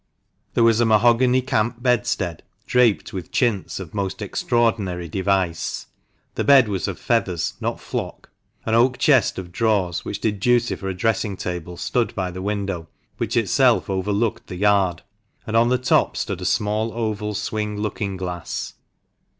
[0.55, 5.85] There was a mahogany camp bedstead, draped with chintz of most extraordinary device.
[6.33, 8.31] The bed was of feathers— not flock.
[8.65, 12.41] An oak chest of drawers, which did duty for a dressing table, stood by the
[12.41, 12.87] window,
[13.17, 15.03] which itself overlooked the yard,
[15.45, 18.73] and on the top stood a small oval swing looking glass.